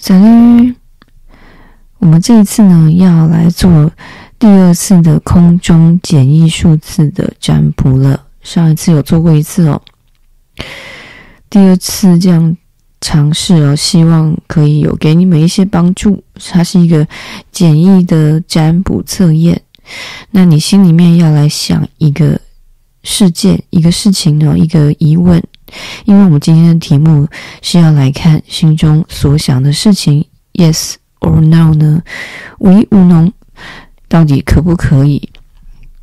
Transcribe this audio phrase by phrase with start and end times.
[0.00, 0.74] 小绿，
[1.98, 3.92] 我们这一次呢，要来做
[4.38, 8.18] 第二次的空中简易数字的占卜了。
[8.40, 9.82] 上一次有做过一次哦，
[11.50, 12.56] 第二次这样
[13.02, 16.24] 尝试哦，希望可以有给你们一些帮助。
[16.50, 17.06] 它是一个
[17.52, 19.60] 简易的占卜测验，
[20.30, 22.40] 那你心里面要来想一个
[23.02, 25.42] 事件、一个事情呢，一个疑问。
[26.04, 27.28] 因为我们今天的题目
[27.62, 30.24] 是要来看心中所想的事情
[30.54, 32.02] ，yes or no 呢？
[32.58, 33.32] 唯无能，
[34.08, 35.28] 到底可不可以？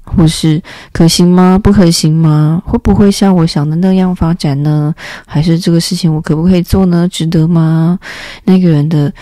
[0.06, 0.64] 或是
[0.94, 1.60] 可行吗？
[1.62, 2.64] 不可行吗？
[2.66, 4.96] 会不会像我想的那样发展呢？
[5.26, 7.06] 还是这个事情我可不可以做呢？
[7.10, 8.00] 值得吗？
[8.46, 9.14] 那个人的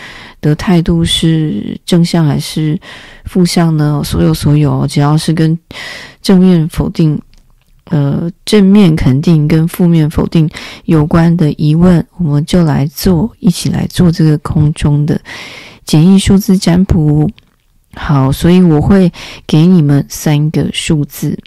[0.41, 2.79] 的态度是正向还是
[3.23, 3.99] 负向呢？
[4.05, 5.57] 所有所有，只要是跟
[6.21, 7.19] 正面否定。
[7.85, 10.49] 呃，正面肯定跟负面否定
[10.85, 15.19] 有关的疑问，我们就来做，一起来做这个空中的
[15.85, 17.29] 简易数字占卜。
[17.93, 19.11] 好，所以我会
[19.45, 21.37] 给你们三个数字，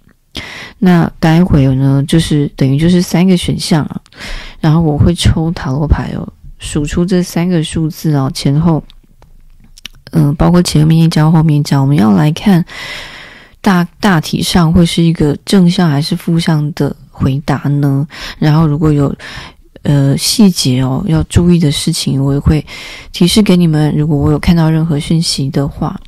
[0.78, 4.00] 那待会呢，就是等于就是三个选项啊，
[4.60, 6.26] 然后我会抽塔罗牌哦，
[6.58, 8.82] 数出这三个数字哦，前后，
[10.12, 12.64] 嗯、包括前面一张、后面一张，我们要来看。
[13.68, 18.08] 大大体上会是一个正向还是负向的回答呢？
[18.38, 19.14] 然后如果有
[19.82, 22.64] 呃细节哦要注意的事情，我也会
[23.12, 23.94] 提示给你们。
[23.94, 26.00] 如果我有看到任何讯息的话，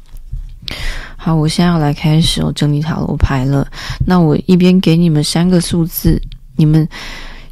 [1.18, 3.68] 好，我现在要来开始哦整理塔罗牌了。
[4.06, 6.18] 那我一边给你们三个数字，
[6.56, 6.88] 你们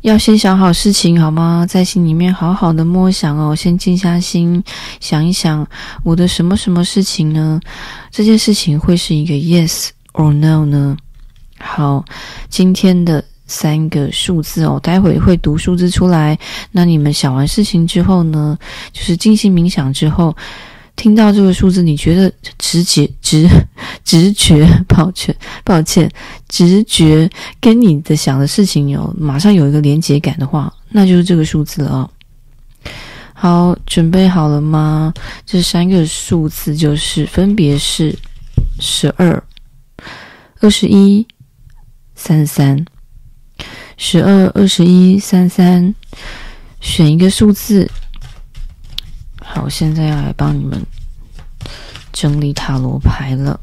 [0.00, 1.66] 要先想好事情好吗？
[1.68, 4.64] 在心里面好好的默想哦，先静下心
[5.00, 5.68] 想一想
[6.02, 7.60] 我的什么什么事情呢？
[8.10, 10.96] 这件事情会是一个 yes or no 呢？
[11.60, 12.04] 好，
[12.48, 16.36] 今天的三个数字哦，待会会读数字出来。
[16.72, 18.58] 那你们想完事情之后呢，
[18.92, 20.36] 就是静心冥想之后，
[20.96, 23.48] 听到这个数字，你觉得直觉、直
[24.04, 26.10] 直觉，抱歉，抱歉，
[26.48, 32.10] 直觉跟你的想的事情有马上有一个连结感的话，那就是这个数字了哦。
[33.34, 35.14] 好，准备好了吗？
[35.46, 38.12] 这三个数字就是分别是
[38.80, 39.40] 十二、
[40.60, 41.26] 二十一、
[42.14, 42.84] 三三。
[44.00, 45.92] 十二、二十一、三三，
[46.80, 47.90] 选一个数字。
[49.42, 50.80] 好，现在要来帮你们
[52.12, 53.58] 整理塔罗牌了。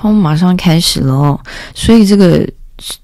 [0.00, 1.40] 好，我们马上开始了哦。
[1.74, 2.48] 所以这个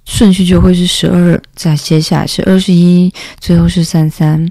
[0.05, 4.49] 顺序就会是十二，再接下来是二十一，最后是三三。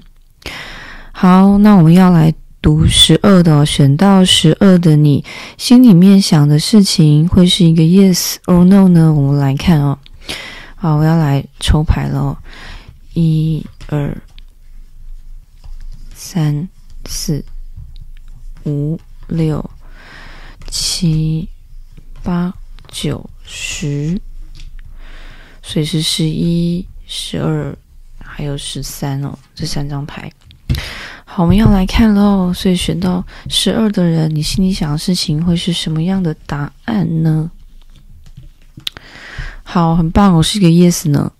[1.10, 5.24] 好，那我们要来读十二的哦，选到十二的你
[5.56, 9.10] 心里面想的事情会是一个 yes or no 呢？
[9.10, 9.98] 我们来看哦。
[10.76, 12.36] 好，我要来抽牌了哦。
[13.14, 14.14] 一、二、
[16.14, 16.68] 三、
[17.06, 17.42] 四、
[18.66, 19.64] 五、六、
[20.68, 21.48] 七。
[22.24, 22.52] 八
[22.88, 24.18] 九十，
[25.62, 27.76] 所以是十一、十二，
[28.18, 30.32] 还有十三哦，这三张牌。
[31.26, 32.52] 好，我们要来看喽。
[32.54, 37.50] 所以选到十二的人，你心里想的事情会是什么样的答案呢？
[39.62, 41.30] 好，很棒哦，是一个 yes 呢。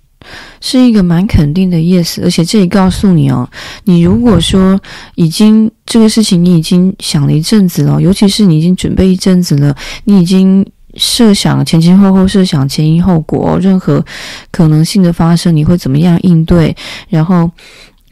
[0.60, 3.48] 是一个蛮肯定的 yes，而且这里告诉你哦，
[3.84, 4.80] 你如果说
[5.14, 9.74] 已经这个事情你已经想了一阵子了，尤其是你已经准备一阵子了，
[10.04, 10.64] 你已经
[10.96, 14.04] 设想前前后后设想前因后果，任何
[14.50, 16.74] 可能性的发生，你会怎么样应对？
[17.08, 17.50] 然后，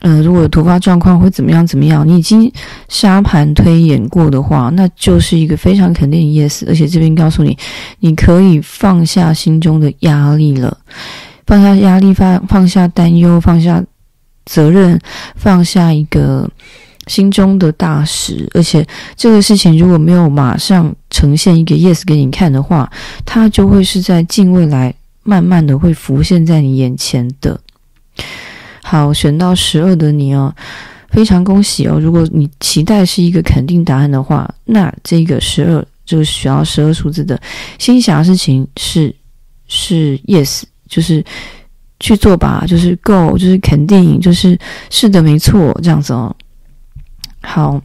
[0.00, 2.06] 呃，如果有突发状况会怎么样怎么样？
[2.06, 2.50] 你已经
[2.88, 7.56] 沙盘推演过的话，那就是一个非常肯定的 yes，而且这边告诉你，
[8.00, 10.77] 你可以放下心中的压力了。
[11.47, 13.83] 放下压力，放放下担忧，放下
[14.45, 14.99] 责任，
[15.37, 16.49] 放下一个
[17.07, 18.49] 心中的大石。
[18.55, 18.87] 而且
[19.17, 22.91] 这个事情如果没有马上呈现一个 yes 给你看的话，
[23.25, 27.61] 它就会是在近未来慢慢的会浮现在你眼前的。
[28.83, 30.55] 好，选到十二的你哦，
[31.11, 31.99] 非常恭喜哦！
[32.00, 37.41] 如果你期待是一个肯定答案的话，那这个十二这个选到十二数字的
[37.79, 39.15] 心想的事情是
[39.67, 40.62] 是 yes。
[40.93, 41.25] 就是
[41.99, 44.59] 去做吧，就是 go，就是肯定，就是
[44.91, 46.37] 是的，没错，这样子哦。
[47.41, 47.81] 好，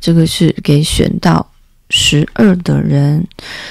[0.00, 1.48] 这个是给选到
[1.90, 3.24] 十二的人，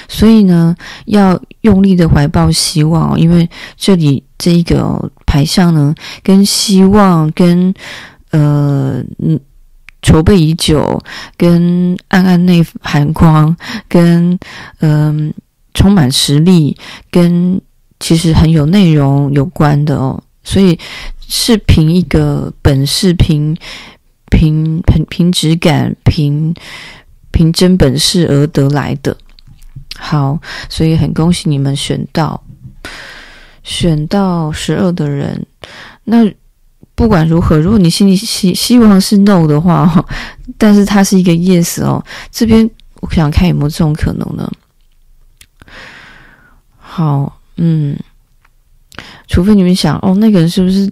[0.08, 0.74] 所以呢，
[1.04, 7.74] 要用力的怀抱希望，因为这里这一个牌上呢，跟希望跟
[8.30, 9.38] 呃嗯
[10.02, 10.98] 筹备已久，
[11.36, 13.54] 跟暗暗内含光，
[13.86, 14.38] 跟
[14.78, 15.32] 嗯、
[15.74, 16.76] 充满实力，
[17.10, 17.60] 跟
[18.00, 20.76] 其实很有内容有关的哦，所以
[21.28, 23.56] 是凭一个本事，凭
[24.30, 26.52] 凭凭凭质感，凭
[27.30, 29.16] 凭真本事而得来的。
[29.96, 32.42] 好，所以很恭喜你们选到
[33.62, 35.46] 选到十二的人。
[36.04, 36.28] 那
[36.94, 40.04] 不管如何，如果你心里希希望是 no 的话，
[40.58, 42.02] 但是它是一个 yes 哦。
[42.30, 42.68] 这边
[43.00, 44.50] 我想看有没有这种可能呢？
[46.78, 47.94] 好，嗯，
[49.28, 50.90] 除非你们想哦，那个人是不是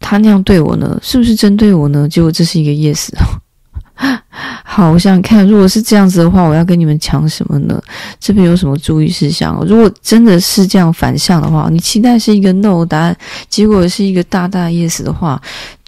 [0.00, 0.98] 他那样对我呢？
[1.00, 2.08] 是不是针对我呢？
[2.08, 3.08] 结果这是一个 yes。
[4.64, 7.80] 好，我想看，如果是这样子的话，我要跟你们讲什么呢？
[8.18, 9.64] 这边有什么注意事项？
[9.64, 13.16] 如果真的是这样反向的话，你期待是一个 no 答案，
[13.48, 15.40] 结果是一个大大 yes 的话，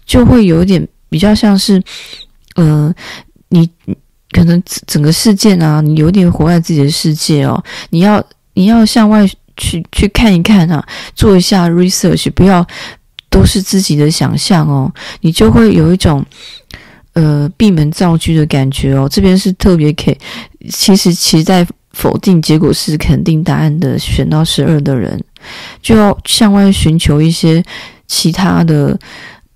[0.05, 1.81] 就会有点比较像是，
[2.55, 2.93] 呃，
[3.49, 3.69] 你
[4.31, 8.23] 可能整个事件啊，你有点活在自己的世界哦，你要
[8.53, 9.27] 你要向外
[9.57, 10.85] 去去看一看啊，
[11.15, 12.65] 做一下 research，不要
[13.29, 14.91] 都是自己的想象哦，
[15.21, 16.25] 你就会有一种。
[17.13, 20.17] 呃，闭门造车的感觉哦，这边是特别可以，
[20.69, 25.17] 其实其实在否定结果是肯定答案的，选到十二的人，
[25.81, 27.63] 就要向外寻求一些
[28.05, 28.99] 其他的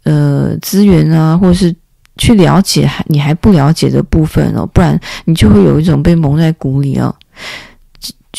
[0.03, 1.75] 呃资源啊，或是
[2.15, 7.13] 去了解还你还不了解的部分哦，不然你就会有一种被蒙在鼓里哦，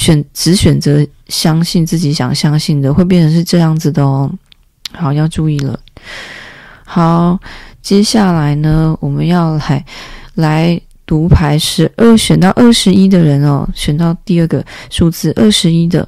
[0.00, 4.32] 选只选择相信自己想相信的，会变成是这样子的哦，
[4.94, 5.78] 好，要注意了，
[6.86, 7.38] 好。
[7.82, 9.84] 接下来呢，我们要来
[10.34, 16.06] 来读牌十二选到二十一的人哦，选到第二个数字二十一的。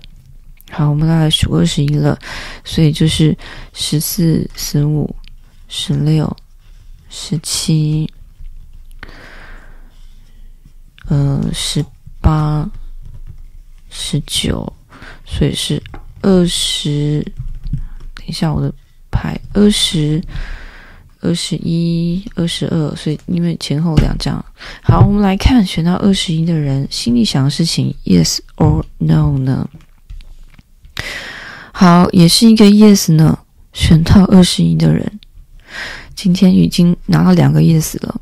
[0.71, 2.19] 好，我们来数二十一了，
[2.65, 3.37] 所以就是
[3.75, 5.15] 十四、十五、
[5.69, 6.35] 十六、
[7.09, 8.11] 十七，
[11.09, 11.85] 呃，十
[12.21, 12.71] 八、
[13.93, 14.73] 十九，
[15.25, 15.81] 所以是
[16.23, 17.23] 二十。
[18.17, 18.73] 等一下，我的
[19.11, 20.21] 牌二十。
[21.25, 24.45] 二十一、二十二，所以因为前后两张。
[24.83, 29.71] 好，我们来看选到二十一的人心里想的事情，yes or no 呢？
[31.71, 33.39] 好，也是一个 yes 呢。
[33.73, 35.21] 选到二十一的人，
[36.17, 38.19] 今天已经拿了两个 yes 了。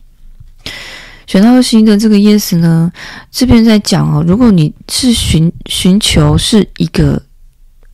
[1.30, 2.90] 选到二十一的这个 yes 呢，
[3.30, 7.22] 这边在讲哦，如果你是寻寻求是一个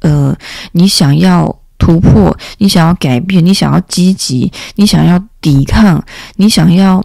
[0.01, 0.35] 呃，
[0.73, 1.61] 你想要。
[1.79, 6.03] 突破，你想要改变，你想要积极，你想要抵抗，
[6.37, 7.05] 你想要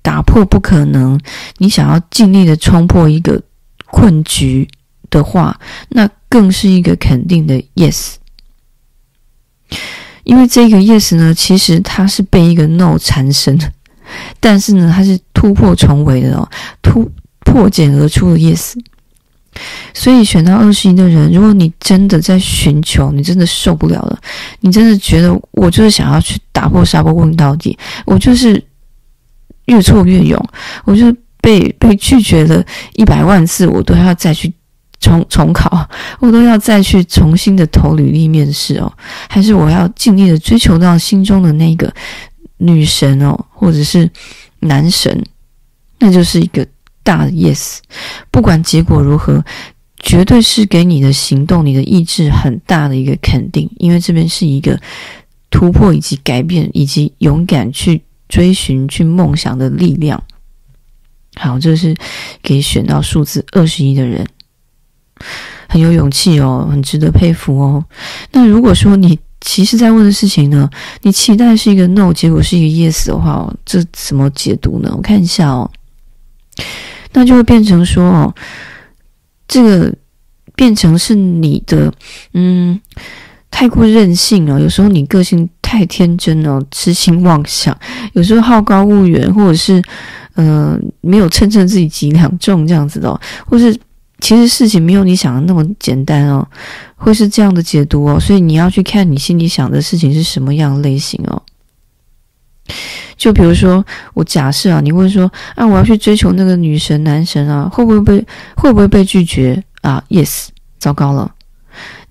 [0.00, 1.20] 打破不可能，
[1.58, 3.40] 你想要尽力的冲破一个
[3.84, 4.66] 困局
[5.10, 5.60] 的话，
[5.90, 8.14] 那更是一个肯定的 yes。
[10.24, 13.70] 因为这个 yes 呢，其实它是被一个 no 缠身的，
[14.40, 16.48] 但是呢，它是突破重围的哦，
[16.82, 17.10] 突
[17.40, 18.78] 破茧而出的意思。
[19.94, 24.18] 所以选到二十一的人，如果你真的在寻求，你真的受不了了，
[24.60, 28.62] 你真的觉得我就是想要去打破砂锅问到底，我就是
[29.64, 30.38] 越挫越勇，
[30.84, 32.62] 我就是被被拒绝了
[32.96, 34.52] 一百万次，我都要再去
[35.00, 35.88] 重重考，
[36.20, 38.92] 我都要再去重新的投履历面试哦，
[39.30, 41.90] 还是我要尽力的追求到心中的那个
[42.58, 44.10] 女神哦，或者是
[44.60, 45.24] 男神，
[45.98, 46.66] 那就是一个。
[47.06, 47.78] 大的 yes，
[48.32, 49.44] 不管结果如何，
[50.00, 54.76] 绝对是给你的行动、你的意志很大的一个肯定，因为这边是一个
[55.50, 60.20] 突破以及改变以及勇敢去追寻、去梦想的力量。
[61.36, 61.94] 好，这是
[62.42, 64.26] 给选到数字二十一的人，
[65.68, 67.84] 很有勇气哦，很值得佩服哦。
[68.32, 69.16] 那如果说你
[69.48, 70.68] 其实在问的事情呢，
[71.02, 74.92] 你期待是一个 no，结果是一个 yes 的话，这怎么解读呢？
[74.94, 75.70] 我看一下哦。
[77.12, 78.34] 那就会变成说哦，
[79.46, 79.94] 这个
[80.56, 81.92] 变成是你的，
[82.34, 82.78] 嗯，
[83.48, 84.60] 太过任性了。
[84.60, 87.72] 有时候你个性太天真了，痴心妄想；
[88.14, 89.80] 有时候好高骛远，或者是
[90.34, 93.78] 呃没有称称自己几两重这样子的，或是
[94.20, 96.46] 其实事情没有你想的那么简单哦，
[96.96, 98.18] 会是这样的解读哦。
[98.18, 101.42] 所以你要去看你心里想的事情是什么样类型哦。
[103.16, 111.32] 就比如说，我假设啊，你问说啊，我要去追求那个女神男神啊，会不会被会不会被拒绝啊？Yes，糟糕了，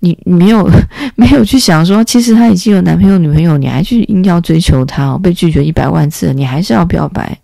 [0.00, 0.68] 你你没有
[1.14, 7.38] 没有去想说，其实他已经有男朋友女朋友，你还去硬要追求他哦，被拒绝一百万次，你还是要表白，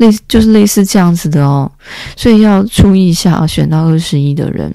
[0.00, 1.70] 类似就是类似这样子的哦，
[2.16, 4.74] 所以要注意一下啊，选到二十一的人，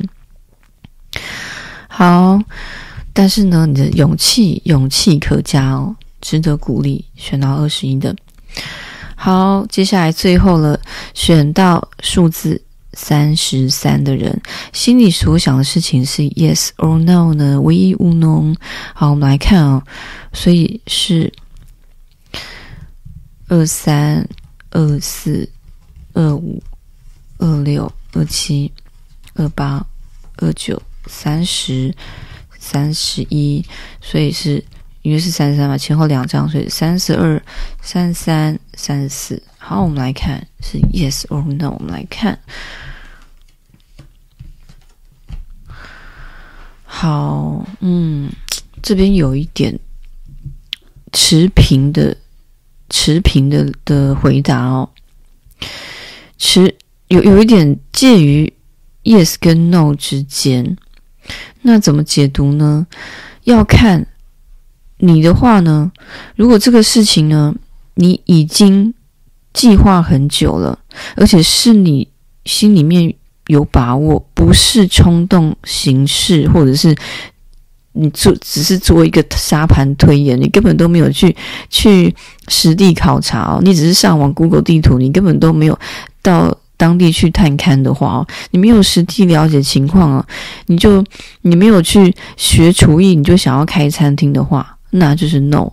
[1.88, 2.42] 好，
[3.14, 5.96] 但是呢，你的勇气勇气可嘉哦。
[6.22, 7.06] 值得鼓励。
[7.16, 8.16] 选到二十一的，
[9.16, 10.80] 好，接下来最后了，
[11.14, 12.60] 选到数字
[12.94, 14.42] 三十三的人，
[14.74, 17.62] 心里所想的事情是 yes or no 呢？
[17.62, 18.56] 唯一乌龙。
[18.96, 19.84] 好，我们来看哦，
[20.34, 21.32] 所以是
[23.48, 24.28] 二三、
[24.76, 25.50] 二四、
[26.12, 26.62] 二五、
[27.38, 28.70] 二六、二七、
[29.36, 29.86] 二八、
[30.36, 31.96] 二九、三十、
[32.60, 33.66] 三十一，
[34.02, 34.62] 所以是
[35.02, 37.42] 因为是三十三嘛，前后两张，所以三十二、
[37.82, 39.42] 三十三、三十四。
[39.58, 41.70] 好，我们来看是 yes or no。
[41.72, 42.38] 我们来看，
[46.84, 48.30] 好，嗯，
[48.84, 49.80] 这边有一点
[51.14, 52.18] 持平的、
[52.90, 54.90] 持平的的回答哦，
[56.38, 56.76] 持
[57.08, 58.52] 有有一点介于
[59.04, 60.78] yes 跟 no 之间。
[61.62, 62.88] 那怎么解读呢？
[63.44, 64.08] 要看
[64.98, 65.92] 你的话呢，
[66.36, 67.56] 如果这个事情呢，
[67.96, 68.94] 你已经。
[69.56, 70.78] 计划很久了，
[71.16, 72.06] 而且是你
[72.44, 73.16] 心里面
[73.48, 76.94] 有把握，不是冲动行事，或者是
[77.96, 81.36] 你做只是做一个沙盘推演，你根本都没有去
[81.70, 82.14] 去
[82.50, 85.80] 实地考察哦，你只是上网 Google 地图，你根本都没有
[86.22, 90.28] 到当地去探勘的话哦，你没有实地了解情况啊，
[90.66, 91.04] 你就
[91.42, 95.72] 你没有去学厨艺，你就想要开餐厅的话，那就是 no，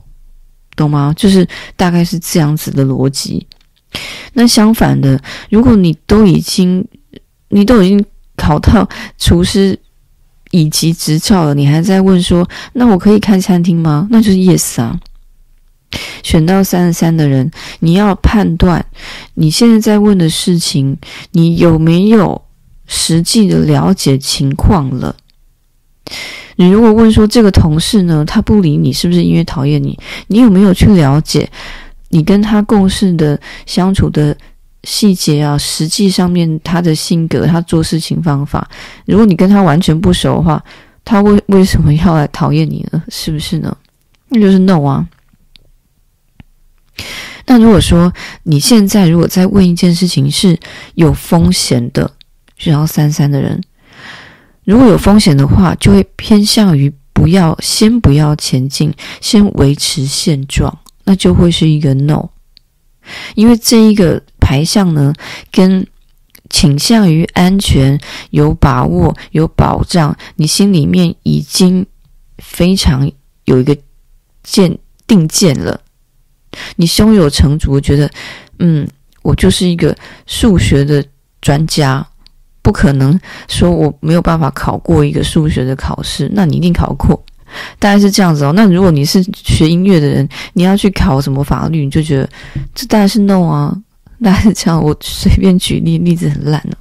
[0.77, 1.13] 懂吗？
[1.17, 3.45] 就是大概是这样子的逻辑。
[4.35, 6.87] 那相反的，如果你都已经，
[7.49, 8.05] 你都已经
[8.37, 8.89] 考到
[9.19, 9.79] 厨师
[10.53, 14.07] 以及执照了，你还在问说，那我可以开餐厅吗？
[14.11, 15.01] 那就是 yes 啊。
[16.23, 18.87] 选到三十三的人，你要判断
[19.35, 20.97] 你现在在问的事情，
[21.33, 22.41] 你有没有
[22.87, 25.17] 实际的了解情况了？
[26.57, 29.99] 你如果问说这个同事呢，他不理你，是不是因为讨厌你？
[30.29, 31.51] 你有没有去了解？
[32.09, 34.37] 你跟他共事的相处的
[34.85, 38.69] 细节啊，实际上面他的性格，他做事情方法，
[39.07, 40.63] 如果你跟他完全不熟的话，
[41.05, 43.03] 他为为什么要来讨厌你呢？
[43.09, 43.77] 是不是呢？
[44.29, 45.07] 那就是 no 啊。
[47.47, 48.13] 那如果说
[48.45, 50.59] 你现在如果再问一件事情是
[50.95, 52.11] 有风险的，
[52.57, 53.61] 选到三三的人，
[54.65, 60.79] 如果有风险的话，就会偏向于不要，先不要前进，先维持现状。
[61.05, 62.29] 那就会是一个 no，
[63.35, 65.15] 因为这一个排项呢，
[65.53, 65.87] 跟
[66.51, 67.99] 倾向于安全、
[68.31, 71.87] 有把握、有保障，你心里面已经
[72.39, 73.11] 非常
[73.45, 73.75] 有一个
[74.43, 75.81] 见定见了，
[76.77, 78.11] 你胸有成竹，觉得
[78.59, 78.87] 嗯，
[79.23, 79.97] 我就是一个
[80.27, 81.03] 数学的
[81.41, 82.07] 专家，
[82.61, 83.19] 不可能
[83.49, 87.25] 说我没有办法考过一个数学的考试，那你一定考过。
[87.79, 88.53] 大概是这样子哦。
[88.55, 92.29] 那如果你是学音乐的人，你要去考什么法律，你就觉得
[92.75, 93.77] 这当然是 no 啊。
[94.23, 96.77] 大概是这样，我随便举例，例子很烂了。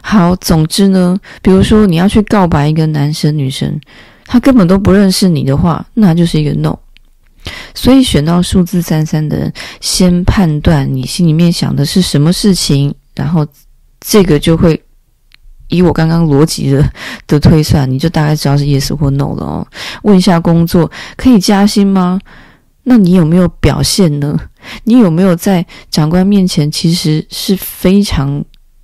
[0.00, 3.78] 好，总之呢，比如说你要去告白一个男生女生，
[4.24, 6.76] 他根本都不认识你的话，那就是一个 no。
[7.74, 13.46] 所以选到数字三三的人，先判断你心里面想的是什么事情，然后
[14.00, 14.82] 这个就会。
[15.70, 16.92] 以我刚刚逻辑的
[17.26, 19.68] 的推算，你就大概知道是 yes 或 no 了哦。
[20.02, 22.18] 问一下工作可以加薪吗？
[22.88, 24.34] 那你有没有表现呢？
[24.84, 28.42] 你有没有在长官面前其实是非常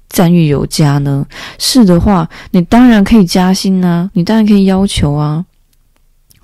[0.08, 1.26] 赞誉有加呢？
[1.58, 5.44] 是的话，你当然可以加薪啊，你当然可以要求啊，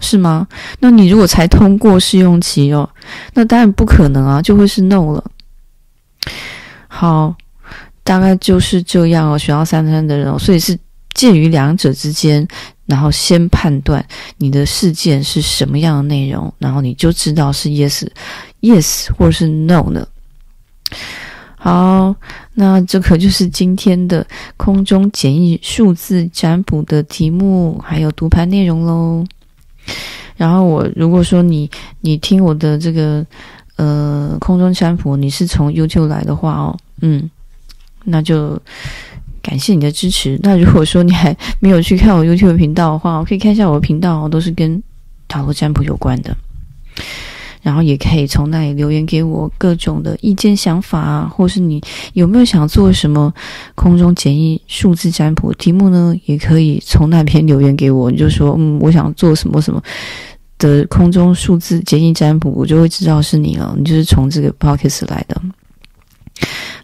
[0.01, 0.49] 是吗？
[0.81, 2.89] 那你如果才通过试用期哦，
[3.35, 5.25] 那当然不可能啊，就会是 no 了。
[6.89, 7.35] 好。
[8.03, 10.77] 大概就是这样哦，选到三三的人哦，所以是
[11.15, 12.45] 介于两者之间，
[12.91, 14.05] 然后先判断
[14.37, 18.05] 你的事件是什么样的内容，然后你就知道是 yes
[18.61, 20.05] yes 或者是 no 呢。
[21.57, 22.13] 好，
[22.53, 29.25] 那这可就是今天的空中简易数字占卜的题目，还有读盘内容喽。
[30.37, 31.71] 然后我如果说你
[32.01, 33.25] 你听我的这个
[33.77, 37.31] 呃空中占卜，你是从 YouTube 来的话哦，嗯。
[38.03, 38.59] 那就
[39.43, 40.39] 感谢你的支持。
[40.43, 44.83] 那如果说你还没有去看我 YouTube 频道的话，我可以看一下我的频道，都是跟
[45.29, 46.37] 塔罗占卜有关的。
[47.63, 51.79] 然后也可以从那里留言给我各种的意见、想法啊，或是你
[52.15, 53.31] 有没有想做什么
[53.75, 56.15] 空中简易数字占卜题目呢？
[56.25, 59.83] 也可以从那边留言给我，你就说嗯，我想做什么什么
[60.57, 63.75] 的空中数字简易占卜，我就会知道是你了。
[63.77, 65.39] 你就是从这个 Podcast 来的。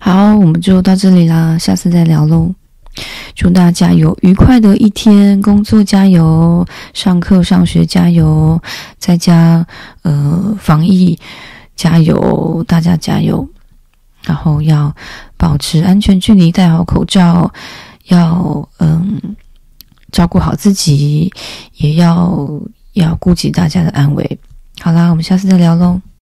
[0.07, 2.55] 好，我们就到这里啦，下次再聊喽。
[3.35, 8.63] 祝大家有愉快的一天，工作加油，上课上学加油，
[9.01, 9.67] 在家
[10.03, 11.19] 呃防疫
[11.75, 13.45] 加油，大家加油。
[14.23, 14.95] 然后要
[15.37, 17.53] 保持安全距离，戴好口罩，
[18.05, 19.21] 要嗯
[20.13, 21.33] 照顾好自己，
[21.79, 22.49] 也要
[22.93, 24.39] 要顾及大家的安危。
[24.79, 26.01] 好啦，我们下次再聊喽。